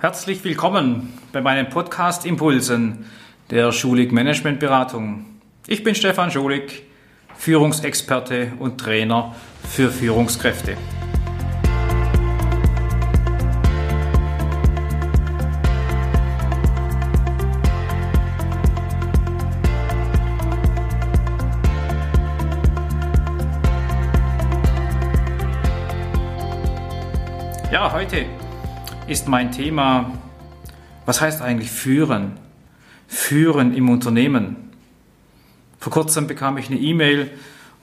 [0.00, 3.06] Herzlich willkommen bei meinen Podcast Impulsen
[3.50, 5.26] der Schulig Management Beratung.
[5.66, 6.84] Ich bin Stefan Schulig,
[7.36, 9.34] Führungsexperte und Trainer
[9.68, 10.76] für Führungskräfte.
[27.72, 28.26] Ja, heute
[29.08, 30.12] ist mein Thema,
[31.06, 32.32] was heißt eigentlich führen?
[33.08, 34.56] Führen im Unternehmen.
[35.80, 37.30] Vor kurzem bekam ich eine E-Mail,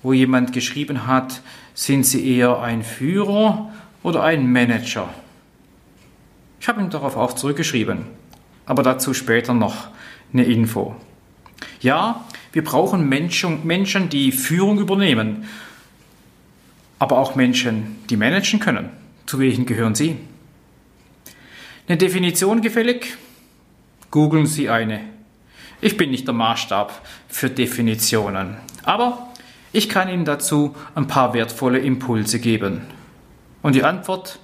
[0.03, 1.41] wo jemand geschrieben hat,
[1.73, 3.71] sind Sie eher ein Führer
[4.03, 5.09] oder ein Manager?
[6.59, 8.05] Ich habe ihm darauf auch zurückgeschrieben,
[8.67, 9.87] aber dazu später noch
[10.31, 10.95] eine Info.
[11.81, 12.23] Ja,
[12.53, 15.45] wir brauchen Menschen, Menschen, die Führung übernehmen,
[16.99, 18.89] aber auch Menschen, die managen können.
[19.25, 20.17] Zu welchen gehören Sie?
[21.87, 23.15] Eine Definition gefällig?
[24.09, 25.01] Googeln Sie eine.
[25.81, 29.27] Ich bin nicht der Maßstab für Definitionen, aber
[29.71, 32.81] ich kann Ihnen dazu ein paar wertvolle Impulse geben.
[33.61, 34.39] Und die Antwort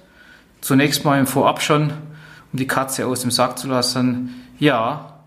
[0.60, 1.90] zunächst mal im Vorab schon,
[2.52, 5.18] um die Katze aus dem Sack zu lassen, ja,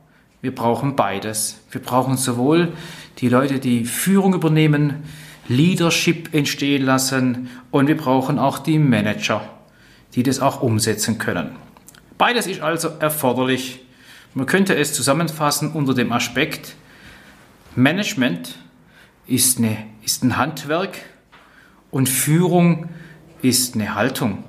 [0.41, 1.59] wir brauchen beides.
[1.69, 2.71] Wir brauchen sowohl
[3.17, 5.03] die Leute, die Führung übernehmen,
[5.49, 9.41] Leadership entstehen lassen und wir brauchen auch die Manager,
[10.13, 11.64] die das auch umsetzen können.
[12.17, 13.81] Beides ist also erforderlich.
[14.33, 16.75] Man könnte es zusammenfassen unter dem Aspekt,
[17.75, 18.57] Management
[19.27, 20.97] ist, eine, ist ein Handwerk
[21.91, 22.89] und Führung
[23.41, 24.43] ist eine Haltung.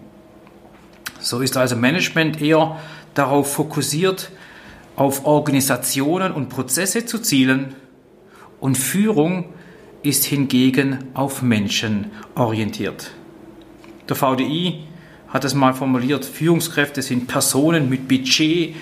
[1.19, 2.79] So ist also Management eher
[3.15, 4.31] darauf fokussiert,
[4.95, 7.75] auf Organisationen und Prozesse zu zielen
[8.61, 9.53] und Führung
[10.03, 13.11] ist hingegen auf Menschen orientiert.
[14.09, 14.85] Der VDI
[15.37, 18.75] hat es mal formuliert, Führungskräfte sind Personen mit Budget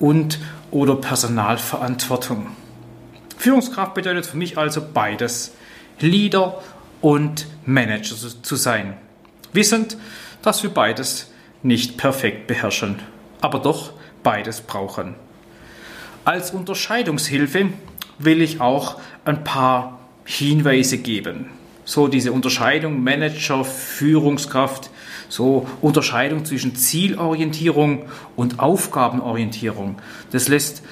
[0.00, 0.40] und
[0.72, 2.48] oder Personalverantwortung.
[3.38, 5.54] Führungskraft bedeutet für mich also beides,
[6.00, 6.60] Leader
[7.00, 8.94] und Manager zu sein,
[9.52, 9.96] wissend,
[10.42, 11.30] dass wir beides
[11.62, 12.96] nicht perfekt beherrschen,
[13.40, 13.92] aber doch
[14.24, 15.14] beides brauchen.
[16.24, 17.68] Als Unterscheidungshilfe
[18.18, 21.50] will ich auch ein paar Hinweise geben.
[21.84, 24.90] So diese Unterscheidung Manager, Führungskraft,
[25.30, 28.04] so Unterscheidung zwischen Zielorientierung
[28.36, 29.96] und Aufgabenorientierung.
[30.32, 30.82] Das lässt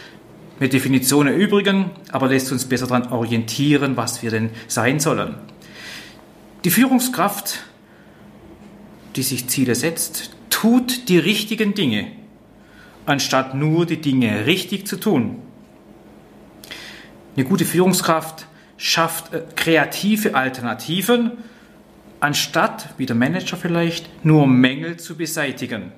[0.60, 5.34] mit Definitionen übrigen, aber lässt uns besser daran orientieren, was wir denn sein sollen.
[6.64, 7.58] Die Führungskraft,
[9.16, 12.06] die sich Ziele setzt, tut die richtigen Dinge,
[13.06, 15.42] anstatt nur die Dinge richtig zu tun.
[17.36, 21.32] Eine gute Führungskraft schafft äh, kreative Alternativen,
[22.20, 25.92] anstatt, wie der Manager vielleicht, nur Mängel zu beseitigen.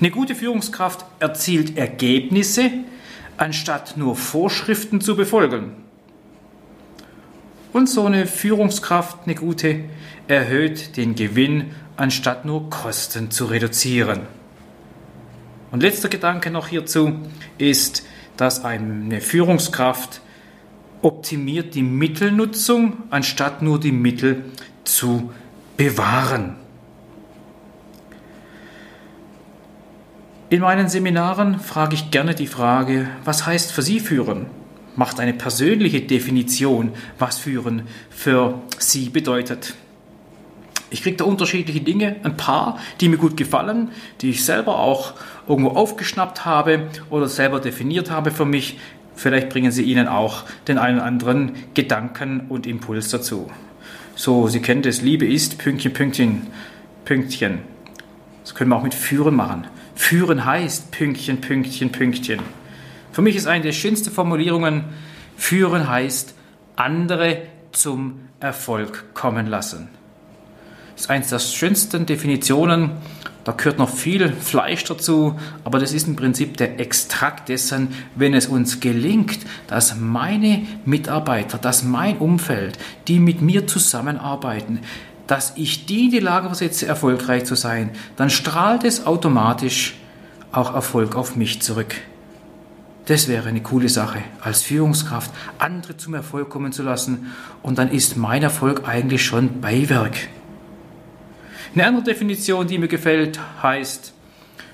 [0.00, 2.70] Eine gute Führungskraft erzielt Ergebnisse,
[3.36, 5.72] anstatt nur Vorschriften zu befolgen.
[7.72, 9.84] Und so eine Führungskraft, eine gute,
[10.26, 14.20] erhöht den Gewinn, anstatt nur Kosten zu reduzieren.
[15.70, 17.18] Und letzter Gedanke noch hierzu
[17.58, 18.06] ist,
[18.36, 20.20] dass eine Führungskraft
[21.02, 24.44] optimiert die Mittelnutzung, anstatt nur die Mittel
[24.88, 25.32] zu
[25.76, 26.56] bewahren.
[30.50, 34.46] In meinen Seminaren frage ich gerne die Frage, was heißt für Sie führen?
[34.96, 39.74] Macht eine persönliche Definition, was führen für Sie bedeutet.
[40.90, 43.90] Ich kriege da unterschiedliche Dinge, ein paar, die mir gut gefallen,
[44.22, 45.12] die ich selber auch
[45.46, 48.78] irgendwo aufgeschnappt habe oder selber definiert habe für mich.
[49.14, 53.50] Vielleicht bringen sie Ihnen auch den einen oder anderen Gedanken und Impuls dazu.
[54.18, 56.48] So, Sie kennen das, Liebe ist Pünktchen, Pünktchen,
[57.04, 57.60] Pünktchen.
[58.42, 59.68] Das können wir auch mit Führen machen.
[59.94, 62.40] Führen heißt Pünktchen, Pünktchen, Pünktchen.
[63.12, 64.86] Für mich ist eine der schönsten Formulierungen,
[65.36, 66.34] Führen heißt
[66.74, 69.88] andere zum Erfolg kommen lassen.
[70.96, 72.90] Das ist eines der schönsten Definitionen,
[73.44, 78.34] da gehört noch viel Fleisch dazu, aber das ist im Prinzip der Extrakt dessen, wenn
[78.34, 84.80] es uns gelingt, dass meine Mitarbeiter, dass mein Umfeld, die mit mir zusammenarbeiten,
[85.26, 89.96] dass ich die in die Lage versetze, erfolgreich zu sein, dann strahlt es automatisch
[90.52, 91.94] auch Erfolg auf mich zurück.
[93.06, 97.32] Das wäre eine coole Sache, als Führungskraft andere zum Erfolg kommen zu lassen
[97.62, 100.28] und dann ist mein Erfolg eigentlich schon Beiwerk.
[101.74, 104.12] Eine andere Definition, die mir gefällt, heißt,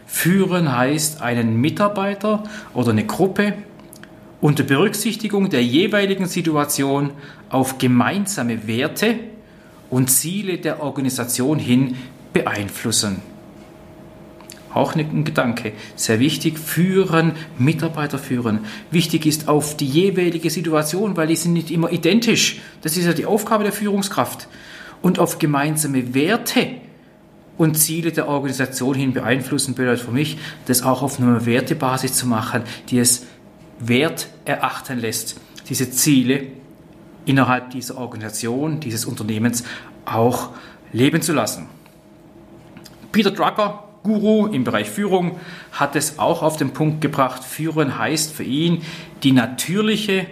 [0.07, 3.55] führen heißt einen Mitarbeiter oder eine Gruppe
[4.41, 7.11] unter Berücksichtigung der jeweiligen Situation
[7.49, 9.17] auf gemeinsame Werte
[9.91, 11.97] und Ziele der Organisation hin
[12.33, 13.23] beeinflussen.
[14.73, 15.73] auch ein Gedanke.
[15.95, 18.61] Sehr wichtig, führen, Mitarbeiter führen.
[18.91, 22.61] Wichtig ist auf die jeweilige Situation, weil die sind nicht immer identisch.
[22.83, 24.49] Das ist ja die Aufgabe der Führungskraft.
[25.05, 26.67] Und auf gemeinsame Werte
[27.59, 32.27] und Ziele der Organisation hin beeinflussen bedeutet für mich, das auch auf einer Wertebasis zu
[32.27, 33.27] machen, die es
[33.79, 36.47] wert erachten lässt, diese Ziele
[37.27, 39.65] innerhalb dieser Organisation, dieses Unternehmens
[40.07, 40.53] auch
[40.91, 41.67] leben zu lassen.
[43.13, 45.39] Peter Drucker, Guru im Bereich Führung,
[45.73, 48.81] hat es auch auf den Punkt gebracht, führen heißt für ihn
[49.23, 50.29] die natürliche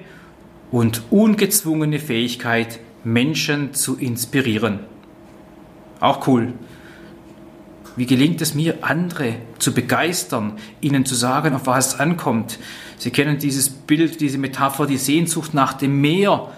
[0.70, 4.81] und ungezwungene Fähigkeit, Menschen zu inspirieren.
[6.00, 6.54] Auch cool.
[7.94, 12.58] Wie gelingt es mir, andere zu begeistern, ihnen zu sagen, auf was es ankommt?
[12.96, 16.50] Sie kennen dieses Bild, diese Metapher, die Sehnsucht nach dem Meer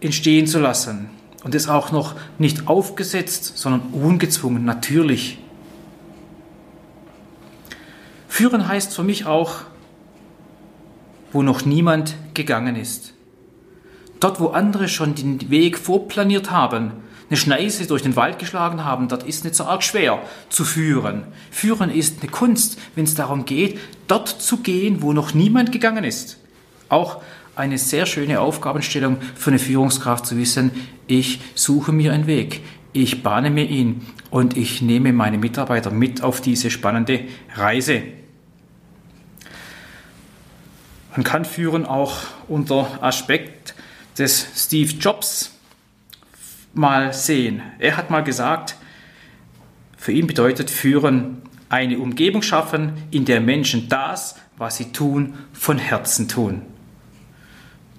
[0.00, 1.10] entstehen zu lassen.
[1.44, 5.38] Und es auch noch nicht aufgesetzt, sondern ungezwungen, natürlich.
[8.28, 9.62] Führen heißt für mich auch,
[11.32, 13.14] wo noch niemand gegangen ist.
[14.20, 16.92] Dort, wo andere schon den Weg vorplaniert haben,
[17.30, 21.24] eine Schneise durch den Wald geschlagen haben, dort ist nicht so arg schwer zu führen.
[21.50, 23.78] Führen ist eine Kunst, wenn es darum geht,
[24.08, 26.38] dort zu gehen, wo noch niemand gegangen ist.
[26.88, 27.22] Auch
[27.54, 30.70] eine sehr schöne Aufgabenstellung für eine Führungskraft zu wissen,
[31.06, 32.62] ich suche mir einen Weg,
[32.92, 37.20] ich bahne mir ihn und ich nehme meine Mitarbeiter mit auf diese spannende
[37.54, 38.02] Reise.
[41.14, 42.18] Man kann führen auch
[42.48, 43.74] unter Aspekt
[44.20, 45.58] des Steve Jobs
[46.72, 47.62] mal sehen.
[47.78, 48.76] Er hat mal gesagt,
[49.96, 55.78] für ihn bedeutet führen eine Umgebung schaffen, in der Menschen das, was sie tun, von
[55.78, 56.62] Herzen tun.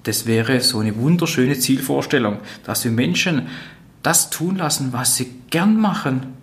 [0.03, 3.47] Das wäre so eine wunderschöne Zielvorstellung, dass wir Menschen
[4.03, 6.33] das tun lassen, was sie gern machen.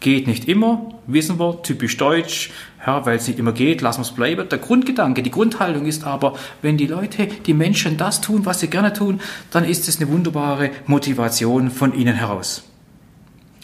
[0.00, 2.50] Geht nicht immer, wissen wir, typisch deutsch,
[2.86, 4.48] ja, weil es nicht immer geht, lassen wir es bleiben.
[4.48, 8.68] Der Grundgedanke, die Grundhaltung ist aber, wenn die Leute, die Menschen das tun, was sie
[8.68, 9.20] gerne tun,
[9.50, 12.64] dann ist es eine wunderbare Motivation von ihnen heraus.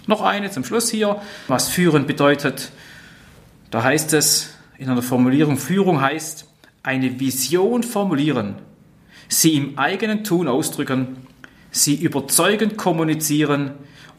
[0.07, 2.71] Noch eine zum Schluss hier, was führen bedeutet.
[3.71, 6.47] Da heißt es in einer Formulierung, Führung heißt
[6.83, 8.57] eine Vision formulieren,
[9.29, 11.17] sie im eigenen Tun ausdrücken,
[11.71, 13.73] sie überzeugend kommunizieren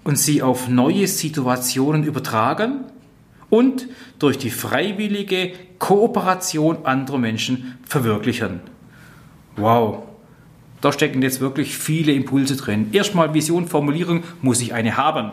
[0.08, 2.86] und sie auf neue Situationen übertragen
[3.50, 3.90] und
[4.20, 8.62] durch die freiwillige Kooperation anderer Menschen verwirklichen.
[9.58, 10.04] Wow,
[10.80, 12.88] da stecken jetzt wirklich viele Impulse drin.
[12.94, 15.32] Erstmal Vision formulieren, muss ich eine haben.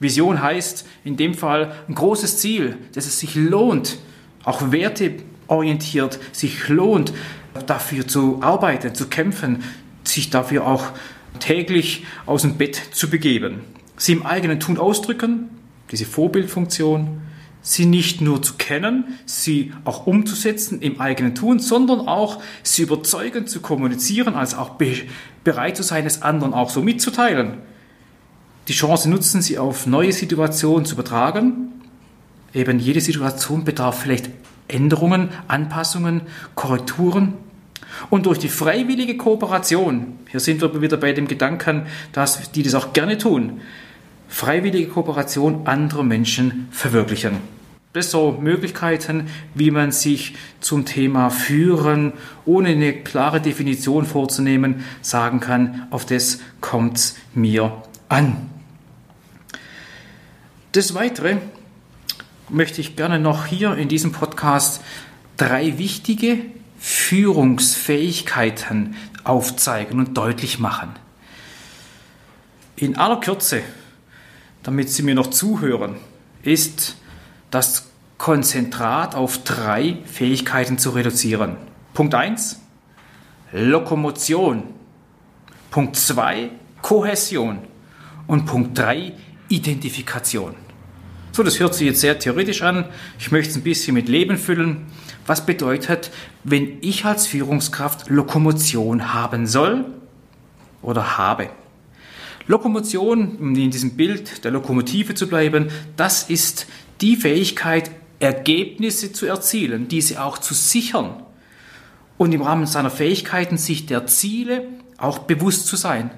[0.00, 3.98] Vision heißt in dem Fall ein großes Ziel, dass es sich lohnt,
[4.44, 7.12] auch werteorientiert sich lohnt,
[7.66, 9.64] dafür zu arbeiten, zu kämpfen,
[10.02, 10.92] sich dafür auch
[11.38, 13.60] täglich aus dem Bett zu begeben.
[13.96, 15.48] Sie im eigenen Tun ausdrücken,
[15.90, 17.20] diese Vorbildfunktion,
[17.62, 23.50] sie nicht nur zu kennen, sie auch umzusetzen im eigenen Tun, sondern auch sie überzeugend
[23.50, 24.94] zu kommunizieren, als auch be
[25.42, 27.58] bereit zu sein, es anderen auch so mitzuteilen.
[28.68, 31.72] Die Chance nutzen, sie auf neue Situationen zu übertragen.
[32.52, 34.30] Eben jede Situation bedarf vielleicht
[34.68, 36.22] Änderungen, Anpassungen,
[36.56, 37.34] Korrekturen.
[38.10, 42.74] Und durch die freiwillige Kooperation, hier sind wir wieder bei dem Gedanken, dass die das
[42.74, 43.60] auch gerne tun,
[44.28, 47.56] freiwillige Kooperation anderer Menschen verwirklichen.
[47.92, 52.12] Das sind so Möglichkeiten, wie man sich zum Thema Führen,
[52.44, 58.36] ohne eine klare Definition vorzunehmen, sagen kann, auf das kommt mir an.
[60.74, 61.38] Des Weiteren
[62.50, 64.82] möchte ich gerne noch hier in diesem Podcast
[65.38, 66.40] drei wichtige
[66.78, 70.90] Führungsfähigkeiten aufzeigen und deutlich machen.
[72.76, 73.62] In aller Kürze
[74.66, 75.94] damit Sie mir noch zuhören,
[76.42, 76.96] ist
[77.52, 81.56] das Konzentrat auf drei Fähigkeiten zu reduzieren.
[81.94, 82.60] Punkt 1,
[83.52, 84.64] Lokomotion.
[85.70, 86.50] Punkt 2,
[86.82, 87.60] Kohäsion.
[88.26, 89.12] Und Punkt 3,
[89.48, 90.56] Identifikation.
[91.30, 92.86] So, das hört sich jetzt sehr theoretisch an.
[93.20, 94.86] Ich möchte es ein bisschen mit Leben füllen.
[95.26, 96.10] Was bedeutet,
[96.44, 99.84] wenn ich als Führungskraft Lokomotion haben soll
[100.82, 101.50] oder habe?
[102.46, 106.66] Lokomotion, um in diesem Bild der Lokomotive zu bleiben, das ist
[107.00, 107.90] die Fähigkeit,
[108.20, 111.22] Ergebnisse zu erzielen, diese auch zu sichern
[112.18, 114.62] und im Rahmen seiner Fähigkeiten sich der Ziele
[114.96, 116.10] auch bewusst zu sein.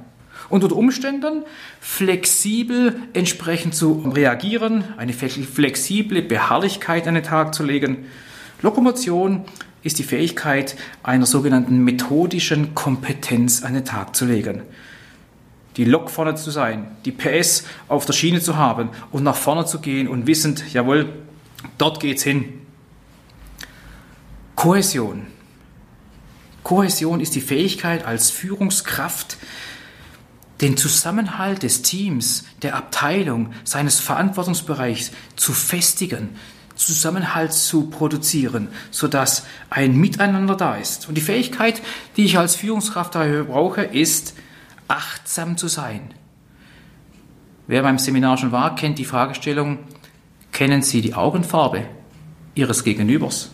[0.49, 1.43] Und unter Umständen
[1.81, 8.07] flexibel entsprechend zu reagieren, eine flexible Beharrlichkeit an den Tag zu legen.
[8.63, 9.45] Lokomotion
[9.83, 14.63] ist die Fähigkeit einer sogenannten methodischen Kompetenz an den Tag zu legen
[15.77, 19.65] die Lok vorne zu sein, die PS auf der Schiene zu haben und nach vorne
[19.65, 21.09] zu gehen und wissend, jawohl,
[21.77, 22.67] Dort geht's hin.
[24.55, 25.27] Kohäsion.
[26.63, 29.39] Kohäsion ist die Fähigkeit als Führungskraft,
[30.61, 36.31] den Zusammenhalt des Teams, der Abteilung, seines Verantwortungsbereichs zu festigen,
[36.79, 41.09] Zusammenhalt zu produzieren, sodass ein Miteinander da ist.
[41.09, 41.83] Und die Fähigkeit,
[42.17, 44.35] die ich als Führungskraft daher brauche, ist,
[44.87, 46.15] achtsam zu sein.
[47.67, 49.81] Wer beim Seminar schon war, kennt die Fragestellung,
[50.53, 51.85] kennen Sie die Augenfarbe
[52.55, 53.51] Ihres Gegenübers?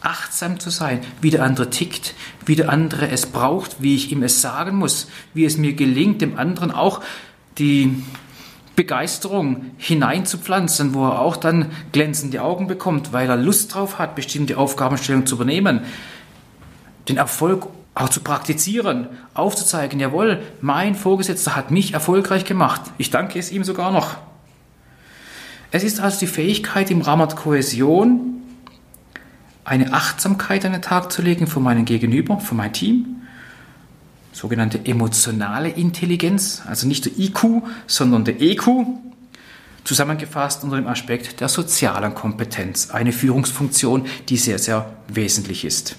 [0.00, 2.14] Achtsam zu sein, wie der andere tickt,
[2.46, 6.22] wie der andere es braucht, wie ich ihm es sagen muss, wie es mir gelingt,
[6.22, 7.02] dem anderen auch
[7.58, 8.00] die
[8.78, 14.56] Begeisterung hineinzupflanzen, wo er auch dann glänzende Augen bekommt, weil er Lust drauf hat, bestimmte
[14.56, 15.80] Aufgabenstellungen zu übernehmen,
[17.08, 17.66] den Erfolg
[17.96, 22.80] auch zu praktizieren, aufzuzeigen, jawohl, mein Vorgesetzter hat mich erfolgreich gemacht.
[22.98, 24.16] Ich danke es ihm sogar noch.
[25.72, 28.42] Es ist also die Fähigkeit im Rahmen der Kohäsion,
[29.64, 33.17] eine Achtsamkeit an den Tag zu legen für meinen Gegenüber, für mein Team,
[34.38, 38.68] sogenannte emotionale Intelligenz, also nicht der IQ, sondern der EQ,
[39.82, 45.96] zusammengefasst unter dem Aspekt der sozialen Kompetenz, eine Führungsfunktion, die sehr, sehr wesentlich ist.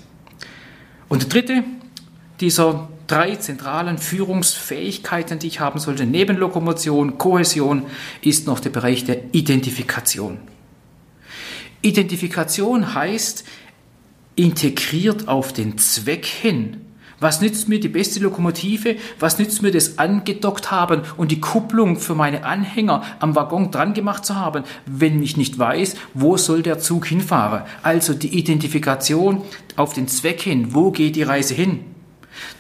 [1.09, 1.63] Und der dritte
[2.39, 7.87] dieser drei zentralen Führungsfähigkeiten, die ich haben sollte, neben Lokomotion, Kohäsion,
[8.21, 10.37] ist noch der Bereich der Identifikation.
[11.81, 13.43] Identifikation heißt
[14.35, 16.85] integriert auf den Zweck hin.
[17.19, 18.95] Was nützt mir die beste Lokomotive?
[19.19, 23.93] Was nützt mir das angedockt haben und die Kupplung für meine Anhänger am Waggon dran
[23.93, 27.63] gemacht zu haben, wenn ich nicht weiß, wo soll der Zug hinfahren?
[27.83, 29.41] Also die Identifikation
[29.75, 30.73] auf den Zweck hin.
[30.73, 31.81] Wo geht die Reise hin?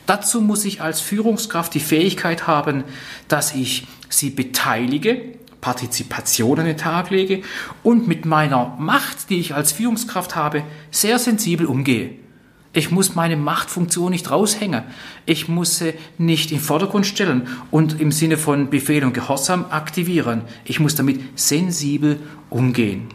[0.05, 2.83] Dazu muss ich als Führungskraft die Fähigkeit haben,
[3.27, 5.21] dass ich sie beteilige,
[5.61, 7.41] Partizipation an den Tag lege
[7.83, 12.11] und mit meiner Macht, die ich als Führungskraft habe, sehr sensibel umgehe.
[12.71, 14.83] Ich muss meine Machtfunktion nicht raushängen.
[15.25, 19.65] Ich muss sie nicht in den Vordergrund stellen und im Sinne von Befehl und Gehorsam
[19.71, 20.43] aktivieren.
[20.65, 22.19] Ich muss damit sensibel
[22.51, 23.09] umgehen.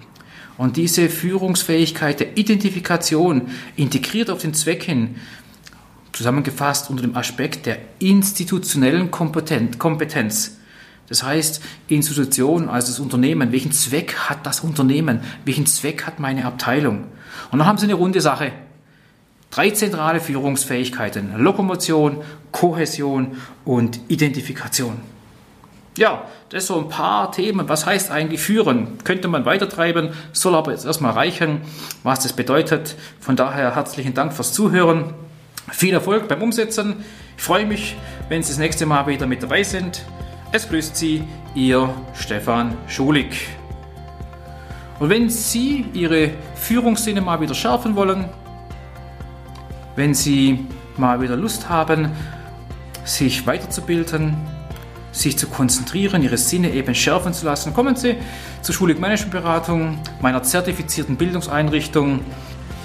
[0.59, 3.43] Und diese Führungsfähigkeit der Identifikation
[3.77, 5.17] integriert auf den Zweck hin,
[6.13, 10.59] zusammengefasst unter dem Aspekt der institutionellen Kompetenz.
[11.09, 16.45] Das heißt, Institution, also das Unternehmen, welchen Zweck hat das Unternehmen, welchen Zweck hat meine
[16.45, 17.05] Abteilung?
[17.51, 18.53] Und dann haben Sie eine runde Sache.
[19.55, 21.33] Drei zentrale Führungsfähigkeiten.
[21.37, 25.01] Lokomotion, Kohäsion und Identifikation.
[25.97, 27.69] Ja, das sind so ein paar Themen.
[27.69, 28.99] Was heißt eigentlich führen?
[29.05, 31.61] Könnte man weitertreiben, soll aber jetzt erstmal reichen,
[32.03, 32.97] was das bedeutet.
[33.21, 35.15] Von daher herzlichen Dank fürs Zuhören.
[35.71, 37.05] Viel Erfolg beim Umsetzen.
[37.37, 37.95] Ich freue mich,
[38.29, 40.05] wenn Sie das nächste Mal wieder mit dabei sind.
[40.51, 41.23] Es grüßt Sie,
[41.55, 43.47] Ihr Stefan Schulig.
[44.99, 48.29] Und wenn Sie Ihre Führungssinne mal wieder schärfen wollen,
[49.97, 52.11] wenn Sie mal wieder Lust haben,
[53.05, 54.35] sich weiterzubilden,
[55.13, 58.17] sich zu konzentrieren, Ihre Sinne eben schärfen zu lassen, kommen Sie
[58.63, 62.21] zur Schulig Managementberatung, meiner zertifizierten Bildungseinrichtung,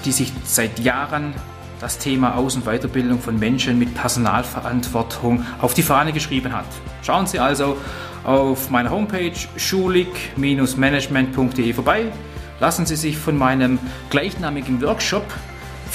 [0.04, 1.34] die sich seit Jahren
[1.80, 6.66] das Thema Aus- und Weiterbildung von Menschen mit Personalverantwortung auf die Fahne geschrieben hat.
[7.02, 7.78] Schauen Sie also
[8.22, 12.12] auf meiner Homepage schulig-management.de vorbei.
[12.60, 13.78] Lassen Sie sich von meinem
[14.10, 15.24] gleichnamigen Workshop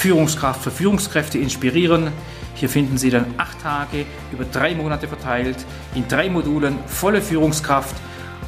[0.06, 2.12] Führungskraft für Führungskräfte inspirieren.
[2.54, 5.56] Hier finden Sie dann acht Tage über drei Monate verteilt
[5.96, 7.96] in drei Modulen volle Führungskraft.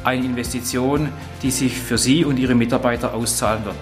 [0.05, 1.09] Eine Investition,
[1.41, 3.75] die sich für Sie und Ihre Mitarbeiter auszahlen wird.